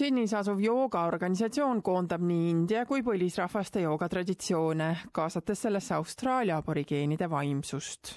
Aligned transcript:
Sydneys 0.00 0.32
asuv 0.32 0.62
joogaorganisatsioon 0.64 1.82
koondab 1.84 2.22
nii 2.24 2.46
India 2.48 2.86
kui 2.88 3.02
põlisrahvaste 3.04 3.82
joogatraditsioone, 3.82 4.86
kaasates 5.12 5.66
sellesse 5.66 5.92
Austraalia 5.92 6.56
aborigeenide 6.56 7.28
vaimsust. 7.28 8.14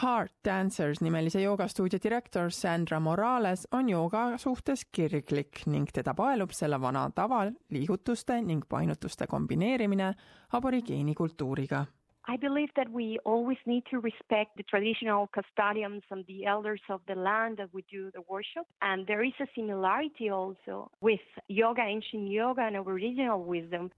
Heart 0.00 0.34
Dancers 0.48 0.98
nimelise 1.06 1.44
joogastuudio 1.44 2.02
direktor 2.02 2.50
Sandra 2.50 2.98
Morales 3.00 3.68
on 3.78 3.94
jooga 3.94 4.24
suhtes 4.42 4.82
kirglik 4.90 5.62
ning 5.70 5.86
teda 5.94 6.16
paelub 6.18 6.50
selle 6.50 6.80
vana 6.82 7.06
tava 7.14 7.44
liigutuste 7.70 8.42
ning 8.42 8.66
painutuste 8.68 9.30
kombineerimine 9.30 10.14
aborigeeni 10.58 11.14
kultuuriga 11.14 11.86
I 12.28 12.36
believe 12.36 12.70
that 12.76 12.88
we 12.90 13.18
always 13.24 13.58
need 13.66 13.82
to 13.90 13.98
respect 13.98 14.56
the 14.56 14.62
traditional 14.62 15.28
custodians 15.34 16.04
and 16.10 16.24
the 16.26 16.46
elders 16.46 16.80
of 16.88 17.00
the 17.06 17.16
land 17.16 17.56
that 17.56 17.70
we 17.74 17.82
do 17.90 18.10
the 18.12 18.22
worship. 18.28 18.66
And 18.80 19.06
there 19.06 19.26
is 19.26 19.34
a 19.40 19.46
similarity 19.54 20.30
also 20.30 20.90
with 21.00 21.20
yoga, 21.48 21.82
ancient 21.82 22.28
yoga 22.30 22.62
and 22.62 22.76
aboriginal 22.76 23.44
wisdom. 23.44 23.90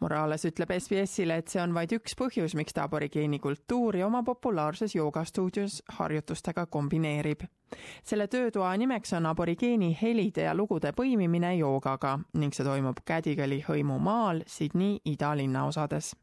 Morales 0.00 0.44
ütleb 0.44 0.70
SBS-ile, 0.70 1.36
et 1.36 1.48
see 1.50 1.60
on 1.62 1.74
vaid 1.74 1.92
üks 1.92 2.14
põhjus, 2.18 2.54
miks 2.54 2.74
ta 2.74 2.84
aborigeeni 2.86 3.40
kultuuri 3.42 4.04
oma 4.06 4.22
populaarses 4.22 4.94
joogastuudios 4.94 5.82
harjutustega 5.98 6.66
kombineerib. 6.66 7.42
selle 8.02 8.26
töötoa 8.26 8.76
nimeks 8.76 9.12
on 9.12 9.26
aborigeeni 9.26 9.96
helide 10.02 10.46
ja 10.46 10.54
lugude 10.54 10.92
põimimine 10.92 11.52
joogaga 11.58 12.18
ning 12.34 12.54
see 12.54 12.64
toimub 12.64 13.02
Kädikali 13.04 13.60
hõimu 13.68 13.98
maal 13.98 14.42
Sydney 14.46 14.98
idalinnaosades 15.04 16.14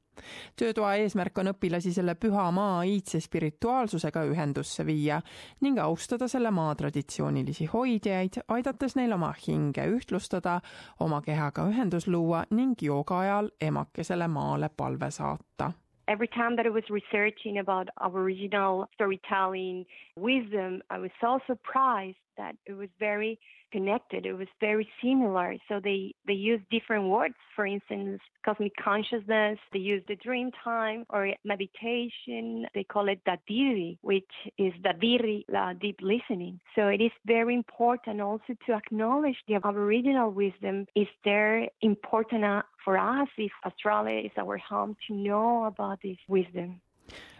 töötoa 0.60 0.96
eesmärk 1.02 1.38
on 1.38 1.52
õpilasi 1.54 1.94
selle 1.96 2.16
püha 2.16 2.48
maa 2.56 2.84
iidse 2.88 3.20
spirituaalsusega 3.24 4.26
ühendusse 4.32 4.86
viia 4.86 5.22
ning 5.62 5.80
austada 5.80 6.28
selle 6.32 6.52
maa 6.52 6.76
traditsioonilisi 6.76 7.70
hoidjaid, 7.74 8.42
aidates 8.48 8.96
neil 8.96 9.14
oma 9.14 9.34
hinge 9.48 9.88
ühtlustada, 9.98 10.60
oma 11.00 11.22
kehaga 11.22 11.68
ühendus 11.72 12.08
luua 12.08 12.44
ning 12.52 12.76
jooga 12.82 13.20
ajal 13.20 13.50
emakesele 13.62 14.28
maale 14.28 14.70
palve 14.78 15.12
saata. 15.12 15.72
Every 16.08 16.28
time 16.28 16.56
that 16.56 16.68
I 16.68 16.70
was 16.70 16.84
researching 16.90 17.58
about 17.58 17.90
Aboriginal 18.00 18.86
storytelling 18.94 19.86
wisdom, 20.16 20.82
I 20.92 21.00
was 21.00 21.10
so 21.20 21.40
surprised 21.48 22.25
that 22.38 22.56
it 22.66 22.74
was 22.74 22.90
very 23.00 23.40
connected. 23.72 24.26
It 24.26 24.34
was 24.34 24.48
very 24.62 24.88
similar. 25.04 25.56
So 25.68 25.80
they, 25.84 26.14
they 26.28 26.34
use 26.34 26.62
different 26.72 27.10
words. 27.10 27.36
For 27.56 27.66
instance, 27.66 28.22
cosmic 28.46 28.74
consciousness, 28.82 29.58
they 29.74 29.80
use 29.80 30.04
the 30.08 30.16
dream 30.16 30.52
time 30.64 31.06
or 31.10 31.34
meditation. 31.44 32.66
They 32.74 32.84
call 32.84 33.10
it 33.10 33.20
dadiri, 33.28 33.98
which 34.02 34.24
is 34.58 34.74
dadiri, 34.84 35.44
uh, 35.56 35.74
deep 35.82 36.00
listening. 36.02 36.60
So 36.76 36.88
it 36.88 37.02
is 37.02 37.12
very 37.26 37.54
important 37.56 38.22
also 38.22 38.54
to 38.66 38.74
acknowledge 38.74 39.38
the 39.48 39.56
Aboriginal 39.56 40.32
wisdom. 40.32 40.86
Is 40.96 41.08
there 41.24 41.68
important 41.82 42.46
uh, 42.46 42.62
for 42.84 42.98
us 42.98 43.28
if 43.38 43.52
Australia 43.66 44.20
is 44.20 44.32
our 44.38 44.58
home 44.58 44.96
to 45.08 45.14
know 45.14 45.66
about 45.66 46.00
this 46.02 46.18
wisdom? 46.28 46.82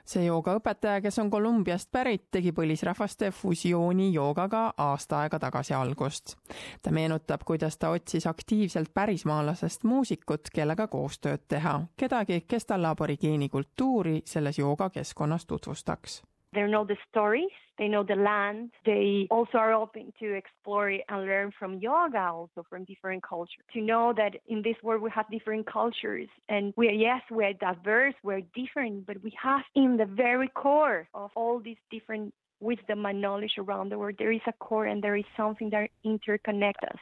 See 0.06 0.26
joogaõpetaja, 0.26 1.02
kes 1.02 1.20
on 1.20 1.30
Kolumbiast 1.34 1.90
pärit, 1.92 2.28
tegi 2.32 2.52
põlisrahvaste 2.56 3.32
fusiooni 3.32 4.12
joogaga 4.14 4.68
aasta 4.78 5.20
aega 5.24 5.40
tagasi 5.40 5.74
algust. 5.74 6.36
ta 6.82 6.92
meenutab, 6.92 7.42
kuidas 7.46 7.78
ta 7.78 7.90
otsis 7.90 8.28
aktiivselt 8.28 8.94
pärismaalasest 8.94 9.84
muusikut, 9.84 10.50
kellega 10.54 10.88
koostööd 10.88 11.48
teha, 11.48 11.82
kedagi, 11.98 12.42
kes 12.48 12.66
talle 12.66 12.88
aborigeeni 12.88 13.50
kultuuri 13.50 14.22
selles 14.26 14.60
joogakeskkonnas 14.60 15.46
tutvustaks 15.46 16.22
They 16.56 16.64
know 16.64 16.86
the 16.86 16.98
stories, 17.10 17.52
they 17.78 17.88
know 17.88 18.04
the 18.04 18.16
land. 18.16 18.72
They 18.86 19.28
also 19.30 19.58
are 19.58 19.74
open 19.74 20.14
to 20.20 20.34
explore 20.34 20.90
and 20.90 21.26
learn 21.26 21.52
from 21.60 21.80
yoga, 21.80 22.30
also 22.40 22.66
from 22.70 22.86
different 22.86 23.24
cultures. 23.24 23.64
To 23.74 23.82
know 23.82 24.14
that 24.16 24.38
in 24.48 24.62
this 24.64 24.78
world 24.82 25.02
we 25.02 25.12
have 25.14 25.30
different 25.30 25.68
cultures, 25.72 26.30
and 26.48 26.74
we 26.78 26.88
are 26.88 26.98
yes, 27.08 27.22
we 27.30 27.44
are 27.44 27.54
diverse, 27.54 28.16
we're 28.24 28.42
different, 28.56 29.06
but 29.06 29.22
we 29.22 29.32
have 29.42 29.64
in 29.76 29.98
the 29.98 30.06
very 30.06 30.48
core 30.48 31.08
of 31.14 31.32
all 31.36 31.60
these 31.60 31.82
different 31.92 32.34
wisdom 32.60 33.06
and 33.06 33.22
knowledge 33.22 33.56
around 33.58 33.90
the 33.92 33.98
world, 33.98 34.16
there 34.18 34.32
is 34.32 34.42
a 34.48 34.54
core 34.54 34.86
and 34.86 35.04
there 35.04 35.16
is 35.16 35.26
something 35.38 35.70
that 35.72 35.90
interconnects 36.04 36.84
us. 36.94 37.00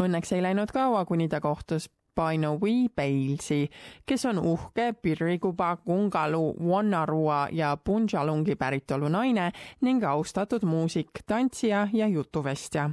Õnneks 0.00 0.32
ei 0.36 0.42
läinud 0.44 0.72
kaua, 0.72 1.04
kuni 1.08 1.28
ta 1.28 1.40
kohtus 1.40 1.88
Painowi 2.16 2.88
Palesi, 2.88 3.68
kes 4.06 4.24
on 4.26 4.38
uhke 4.38 4.94
Birriguba, 5.02 5.76
Kungalu, 5.76 6.54
Wonnarua 6.60 7.48
ja 7.52 7.76
Punjalungi 7.76 8.56
päritolu 8.56 9.08
naine 9.08 9.50
ning 9.80 10.04
austatud 10.04 10.64
muusik, 10.64 11.10
tantsija 11.26 11.88
ja 11.92 12.08
jutuvestja. 12.08 12.90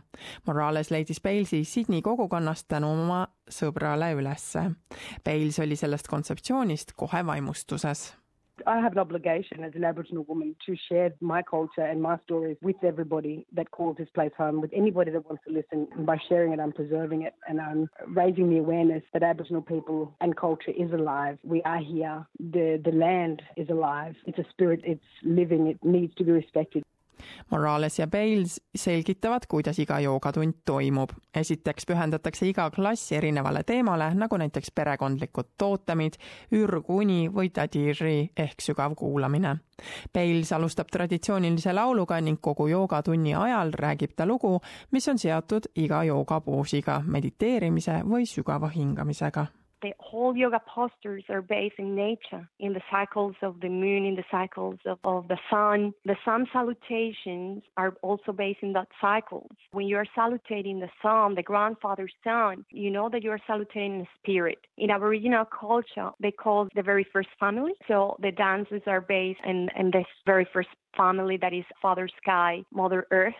Morales 0.48 0.92
leidis 0.92 1.22
Palesi 1.22 1.64
Sydney 1.64 2.02
kogukonnast 2.02 2.68
tänu 2.68 2.92
oma 2.92 3.28
sõbrale 3.50 4.12
ülesse. 4.18 4.70
Pales 5.24 5.60
oli 5.60 5.80
sellest 5.80 6.12
kontseptsioonist 6.12 6.94
kohe 6.98 7.26
vaimustuses 7.26 8.12
I 8.68 8.80
have 8.80 8.94
an 8.94 9.00
obligation 9.00 9.64
as 9.64 9.74
an 9.76 9.84
Aboriginal 9.84 10.24
woman 10.24 10.56
to 10.66 10.76
share 10.90 11.12
my 11.22 11.42
culture 11.42 11.82
and 11.82 12.02
my 12.02 12.18
stories 12.24 12.58
with 12.62 12.76
everybody 12.84 13.46
that 13.54 13.72
calls 13.72 13.98
this 13.98 14.10
place 14.14 14.32
home, 14.38 14.62
with 14.62 14.72
anybody 14.74 15.12
that 15.12 15.26
wants 15.28 15.44
to 15.48 15.54
listen. 15.54 15.88
And 15.96 16.06
by 16.06 16.18
sharing 16.30 16.54
it, 16.54 16.60
I'm 16.60 16.72
preserving 16.72 17.24
it 17.24 17.34
and 17.48 17.60
I'm 17.60 17.90
raising 18.08 18.50
the 18.50 18.60
awareness 18.60 19.04
that 19.14 19.24
Aboriginal 19.24 19.62
people 19.62 20.16
and 20.22 20.36
culture 20.38 20.72
is 20.72 20.92
alive. 20.92 21.38
We 21.44 21.62
are 21.64 21.80
here. 21.80 22.26
The, 22.40 22.82
the 22.84 22.92
land 22.92 23.42
is 23.58 23.70
alive. 23.70 24.16
It's 24.26 24.40
a 24.40 24.46
spirit, 24.50 24.82
it's 24.84 25.04
living, 25.24 25.68
it 25.68 25.84
needs 25.84 26.14
to 26.16 26.24
be 26.24 26.32
respected. 26.32 26.84
Morales 27.52 28.00
ja 28.00 28.08
Bales 28.08 28.62
selgitavad, 28.76 29.48
kuidas 29.48 29.80
iga 29.80 30.00
joogatund 30.00 30.54
toimub. 30.66 31.10
esiteks 31.36 31.86
pühendatakse 31.86 32.48
iga 32.48 32.70
klass 32.72 33.12
erinevale 33.12 33.64
teemale, 33.64 34.14
nagu 34.14 34.38
näiteks 34.38 34.72
perekondlikud 34.76 35.54
tootemid, 35.58 36.14
ürguni 36.52 37.30
või 37.34 37.50
tadiri 37.50 38.30
ehk 38.38 38.62
sügav 38.62 38.96
kuulamine. 38.96 39.56
Bales 40.14 40.52
alustab 40.52 40.88
traditsioonilise 40.92 41.74
lauluga 41.74 42.22
ning 42.22 42.40
kogu 42.42 42.68
joogatunni 42.68 43.36
ajal 43.36 43.74
räägib 43.74 44.14
ta 44.16 44.26
lugu, 44.26 44.60
mis 44.92 45.08
on 45.08 45.18
seotud 45.18 45.72
iga 45.76 46.04
joogapoosiga, 46.04 47.02
mediteerimise 47.06 48.02
või 48.06 48.26
sügava 48.30 48.70
hingamisega 48.70 49.48
the 49.84 49.94
whole 50.00 50.36
yoga 50.36 50.60
postures 50.66 51.24
are 51.30 51.42
based 51.42 51.76
in 51.78 51.94
nature, 51.96 52.48
in 52.60 52.74
the 52.74 52.82
cycles 52.90 53.36
of 53.44 53.60
the 53.60 53.70
moon, 53.70 54.06
in 54.06 54.16
the 54.16 54.24
cycles 54.32 54.80
of, 54.86 54.98
of 55.04 55.28
the 55.28 55.38
sun. 55.52 55.94
The 56.06 56.16
sun 56.26 56.48
salutations 56.52 57.62
are 57.78 57.94
also 58.02 58.32
based 58.32 58.60
in 58.64 58.74
that 58.74 58.88
cycles. 59.00 59.52
When 59.72 59.86
you 59.86 59.98
are 59.98 60.08
salutating 60.18 60.80
the 60.80 60.90
sun, 61.02 61.36
the 61.36 61.44
grandfather 61.44 62.08
sun, 62.24 62.66
you 62.72 62.90
know 62.90 63.10
that 63.10 63.24
you 63.24 63.32
are 63.32 63.42
salutating 63.48 64.00
the 64.00 64.08
spirit. 64.20 64.58
In 64.78 64.90
Aboriginal 64.90 65.46
culture, 65.46 66.12
they 66.20 66.32
call 66.32 66.70
the 66.76 66.82
very 66.82 67.06
first 67.12 67.30
family. 67.40 67.74
So 67.88 68.16
the 68.22 68.32
dances 68.32 68.82
are 68.88 69.02
based 69.02 69.42
in, 69.46 69.70
in 69.78 69.92
this 69.92 70.06
very 70.26 70.48
first 70.54 70.70
family 70.96 71.38
that 71.42 71.54
is 71.54 71.66
Father 71.82 72.08
Sky, 72.22 72.64
Mother 72.72 73.06
Earth, 73.12 73.34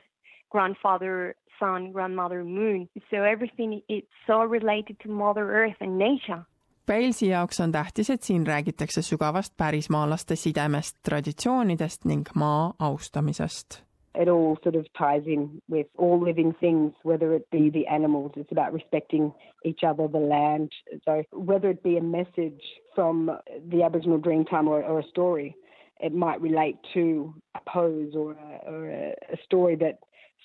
grandfather 0.54 1.36
sun, 1.60 1.92
grandmother 1.92 2.44
moon. 2.44 2.90
So 3.10 3.18
everything 3.24 3.82
it's 3.90 4.08
so 4.28 4.38
related 4.58 4.96
to 5.04 5.10
Mother 5.10 5.46
Earth 5.62 5.80
and 5.82 5.98
nature. 5.98 6.42
Palesi 6.86 7.30
jaoks 7.30 7.62
on 7.64 7.72
tähtis, 7.72 8.10
et 8.10 8.22
siin 8.24 8.48
räägitakse 8.48 9.02
sügavast 9.02 9.54
pärismaalaste 9.58 10.36
sidemest, 10.36 10.98
traditsioonidest 11.10 12.06
ning 12.06 12.28
maa 12.36 12.74
austamisest. 12.80 13.84
It 14.22 14.28
all 14.28 14.58
sort 14.64 14.76
of 14.76 14.86
ties 14.98 15.24
in 15.26 15.62
with 15.70 15.88
all 15.98 16.20
living 16.24 16.54
things, 16.60 16.94
whether 17.04 17.34
it 17.36 17.50
be 17.50 17.72
the 17.72 17.88
animals, 17.88 18.32
it's 18.36 18.52
about 18.52 18.74
respecting 18.74 19.32
each 19.66 19.84
other, 19.84 20.08
the 20.08 20.20
land. 20.20 20.70
So 21.06 21.24
whether 21.32 21.70
it 21.70 21.82
be 21.84 21.98
a 21.98 22.04
message 22.04 22.62
from 22.96 23.32
the 23.72 23.84
Aboriginal 23.84 24.20
Dreamtime 24.20 24.68
or, 24.68 24.84
or 24.84 25.00
a 25.00 25.08
story, 25.10 25.56
it 26.00 26.14
might 26.14 26.42
relate 26.42 26.78
to 26.94 27.34
a 27.56 27.60
pose 27.66 28.14
or 28.16 28.34
a, 28.34 28.72
or 28.72 28.90
a, 28.90 29.16
a 29.32 29.38
story 29.46 29.76
that 29.78 29.98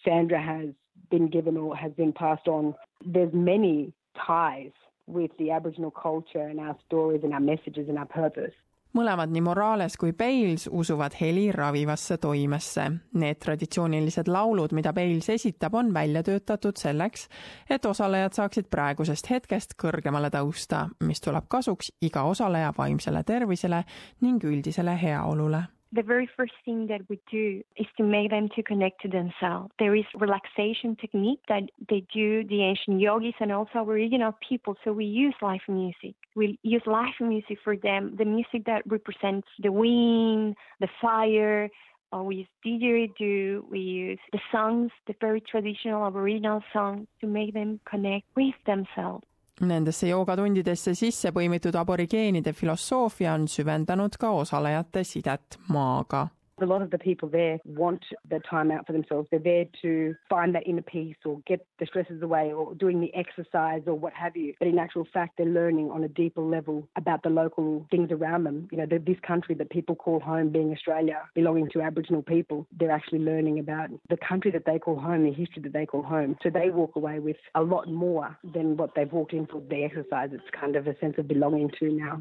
Sandra 0.04 0.40
has 0.40 0.68
been 1.10 1.28
given 1.28 1.56
or 1.56 1.76
has 1.76 1.92
been 1.92 2.12
passed 2.12 2.48
on. 2.48 2.74
There's 3.04 3.32
many 3.32 3.92
ties 4.26 4.72
with 5.06 5.30
the 5.38 5.50
Aboriginal 5.50 5.90
culture 5.90 6.46
and 6.50 6.60
our 6.60 6.76
stories 6.86 7.22
and 7.24 7.32
our 7.32 7.40
messages 7.40 7.88
and 7.88 7.98
our 7.98 8.06
purpose. 8.06 8.54
mõlemad, 8.98 9.30
nii 9.30 9.42
Morales 9.44 9.96
kui 10.00 10.12
Bales, 10.12 10.68
usuvad 10.72 11.14
heli 11.20 11.52
ravivasse 11.52 12.16
toimesse. 12.18 12.90
Need 13.14 13.40
traditsioonilised 13.44 14.30
laulud, 14.32 14.72
mida 14.72 14.92
Bales 14.92 15.28
esitab, 15.28 15.74
on 15.74 15.94
välja 15.94 16.22
töötatud 16.22 16.76
selleks, 16.80 17.28
et 17.70 17.84
osalejad 17.86 18.32
saaksid 18.32 18.70
praegusest 18.70 19.30
hetkest 19.30 19.76
kõrgemale 19.82 20.32
tõusta, 20.34 20.88
mis 21.04 21.20
tuleb 21.20 21.48
kasuks 21.48 21.92
iga 22.02 22.24
osaleja 22.26 22.72
vaimsele 22.78 23.22
tervisele 23.22 23.84
ning 24.20 24.44
üldisele 24.44 24.96
heaolule 25.02 25.66
the 25.92 26.02
very 26.02 26.28
first 26.36 26.52
thing 26.64 26.86
that 26.88 27.00
we 27.08 27.18
do 27.30 27.62
is 27.76 27.86
to 27.96 28.02
make 28.02 28.30
them 28.30 28.48
to 28.56 28.62
connect 28.62 29.00
to 29.02 29.08
themselves. 29.08 29.70
There 29.78 29.94
is 29.94 30.04
relaxation 30.14 30.96
technique 30.96 31.40
that 31.48 31.62
they 31.88 32.04
do, 32.12 32.44
the 32.44 32.62
ancient 32.62 33.00
yogis 33.00 33.34
and 33.40 33.50
also 33.52 33.78
original 33.78 34.34
people. 34.46 34.76
So 34.84 34.92
we 34.92 35.06
use 35.06 35.34
live 35.40 35.60
music. 35.68 36.14
We 36.34 36.58
use 36.62 36.82
live 36.86 37.14
music 37.20 37.58
for 37.64 37.76
them, 37.76 38.16
the 38.16 38.24
music 38.24 38.64
that 38.66 38.82
represents 38.86 39.48
the 39.60 39.72
wind, 39.72 40.56
the 40.80 40.88
fire, 41.00 41.70
uh, 42.10 42.22
we 42.22 42.36
use 42.36 42.48
didgeridoo, 42.64 43.62
we 43.70 43.80
use 43.80 44.18
the 44.32 44.40
songs, 44.50 44.90
the 45.06 45.14
very 45.20 45.42
traditional 45.42 46.06
Aboriginal 46.06 46.62
songs 46.72 47.06
to 47.20 47.26
make 47.26 47.52
them 47.52 47.80
connect 47.88 48.24
with 48.34 48.54
themselves. 48.66 49.24
Nendesse 49.60 50.06
joogatundidesse 50.06 50.94
sisse 50.94 51.32
põimitud 51.34 51.74
aborigeenide 51.74 52.52
filosoofia 52.54 53.32
on 53.34 53.48
süvendanud 53.50 54.14
ka 54.20 54.30
osalejate 54.30 55.02
sidet 55.04 55.58
maaga 55.74 56.28
A 56.60 56.66
lot 56.66 56.82
of 56.82 56.90
the 56.90 56.98
people 56.98 57.28
there 57.28 57.58
want 57.64 58.04
the 58.28 58.40
time 58.40 58.70
out 58.70 58.86
for 58.86 58.92
themselves. 58.92 59.28
They're 59.30 59.38
there 59.38 59.64
to 59.82 60.14
find 60.28 60.54
that 60.54 60.66
inner 60.66 60.82
peace 60.82 61.16
or 61.24 61.40
get 61.46 61.64
the 61.78 61.86
stresses 61.86 62.20
away 62.22 62.52
or 62.52 62.74
doing 62.74 63.00
the 63.00 63.14
exercise 63.14 63.82
or 63.86 63.94
what 63.94 64.12
have 64.12 64.36
you. 64.36 64.54
But 64.58 64.68
in 64.68 64.78
actual 64.78 65.06
fact, 65.12 65.34
they're 65.38 65.46
learning 65.46 65.90
on 65.90 66.02
a 66.02 66.08
deeper 66.08 66.40
level 66.40 66.88
about 66.96 67.22
the 67.22 67.30
local 67.30 67.86
things 67.90 68.10
around 68.10 68.44
them. 68.44 68.68
You 68.72 68.78
know, 68.78 68.86
this 68.86 69.16
country 69.26 69.54
that 69.54 69.70
people 69.70 69.94
call 69.94 70.18
home, 70.20 70.50
being 70.50 70.72
Australia, 70.72 71.22
belonging 71.34 71.70
to 71.70 71.80
Aboriginal 71.80 72.22
people, 72.22 72.66
they're 72.78 72.90
actually 72.90 73.20
learning 73.20 73.60
about 73.60 73.90
the 74.10 74.16
country 74.16 74.50
that 74.50 74.64
they 74.66 74.78
call 74.78 74.98
home, 74.98 75.24
the 75.24 75.32
history 75.32 75.62
that 75.62 75.72
they 75.72 75.86
call 75.86 76.02
home. 76.02 76.36
So 76.42 76.50
they 76.50 76.70
walk 76.70 76.96
away 76.96 77.20
with 77.20 77.36
a 77.54 77.62
lot 77.62 77.88
more 77.88 78.36
than 78.42 78.76
what 78.76 78.90
they've 78.96 79.12
walked 79.12 79.32
in 79.32 79.46
for 79.46 79.62
the 79.68 79.84
exercise. 79.84 80.30
It's 80.32 80.42
kind 80.58 80.74
of 80.74 80.86
a 80.86 80.98
sense 80.98 81.14
of 81.18 81.28
belonging 81.28 81.70
to 81.78 81.90
now. 81.92 82.20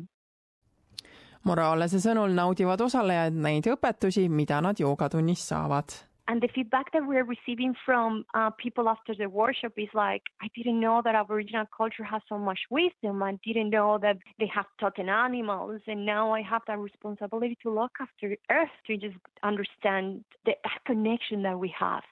Sõnul 1.45 2.33
naudivad 2.33 2.81
osalejad 2.81 3.33
neid 3.33 3.67
õpetusi, 3.67 4.29
mida 4.29 4.61
nad 4.61 4.77
joogatunnis 4.79 5.43
saavad. 5.43 6.07
And 6.29 6.41
the 6.41 6.49
feedback 6.53 6.91
that 6.91 7.07
we're 7.07 7.23
receiving 7.23 7.73
from 7.85 8.25
uh, 8.33 8.49
people 8.49 8.89
after 8.89 9.15
the 9.15 9.29
workshop 9.29 9.71
is 9.77 9.87
like, 9.93 10.23
I 10.41 10.49
didn't 10.53 10.81
know 10.81 11.01
that 11.05 11.15
Aboriginal 11.15 11.65
culture 11.75 12.03
has 12.03 12.21
so 12.27 12.37
much 12.37 12.59
wisdom. 12.69 13.23
I 13.23 13.39
didn't 13.45 13.69
know 13.69 13.97
that 14.01 14.17
they 14.37 14.51
have 14.53 14.65
totem 14.77 15.07
animals. 15.07 15.81
And 15.87 16.05
now 16.05 16.33
I 16.33 16.41
have 16.41 16.63
that 16.67 16.79
responsibility 16.79 17.57
to 17.63 17.73
look 17.73 17.91
after 18.01 18.35
Earth 18.51 18.75
to 18.87 18.97
just 18.97 19.15
understand 19.41 20.25
the, 20.45 20.53
connection 20.85 21.43
that 21.43 21.57
we 21.57 21.73
have. 21.79 22.03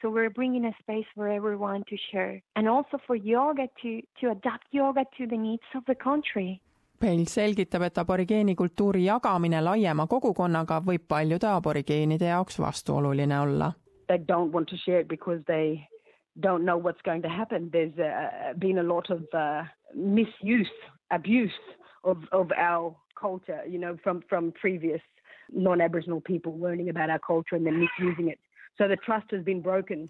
So 0.00 0.08
we're 0.08 0.30
bringing 0.30 0.64
a 0.66 0.72
space 0.80 1.06
for 1.14 1.28
everyone 1.28 1.82
to 1.88 1.96
share 2.12 2.42
and 2.56 2.68
also 2.68 2.98
for 3.06 3.16
yoga 3.16 3.68
to, 3.82 4.02
to 4.20 4.30
adapt 4.30 4.66
yoga 4.70 5.04
to 5.18 5.26
the 5.26 5.36
needs 5.36 5.62
of 5.74 5.84
the 5.86 5.94
country. 5.94 6.60
Peil 7.00 7.24
selgitab, 7.26 7.82
et 7.82 7.98
aborigeeni 7.98 8.54
kultuuri 8.54 9.04
jagamine 9.04 9.60
laiema 9.60 10.06
kogukonnaga 10.06 10.80
võib 10.86 11.02
paljude 11.08 11.48
aborigeenide 11.50 12.30
jaoks 12.30 12.58
vastuoluline 12.60 13.38
olla. 13.40 13.72
They 14.08 14.18
don't 14.28 14.52
want 14.52 14.68
to 14.68 14.76
share 14.76 15.00
it 15.00 15.08
because 15.08 15.42
they 15.46 15.88
don't 16.42 16.64
know 16.64 16.76
what's 16.76 17.02
going 17.02 17.22
to 17.22 17.28
happen. 17.28 17.70
There's 17.70 17.98
uh, 17.98 18.54
been 18.58 18.78
a 18.78 18.82
lot 18.82 19.10
of 19.10 19.22
uh, 19.32 19.64
misuse, 19.94 20.70
abuse 21.10 21.58
of, 22.04 22.18
of 22.32 22.52
our 22.56 22.94
culture, 23.20 23.62
you 23.66 23.78
know, 23.78 23.96
from, 24.02 24.22
from 24.28 24.52
previous 24.52 25.00
non-Aboriginal 25.52 26.20
people 26.20 26.58
learning 26.58 26.88
about 26.88 27.10
our 27.10 27.18
culture 27.18 27.56
and 27.56 27.66
then 27.66 27.80
misusing 27.80 28.28
it. 28.28 28.38
So 28.78 28.88
the 28.88 28.96
trust 28.96 29.26
has 29.30 29.44
been 29.44 29.60
broken 29.60 30.08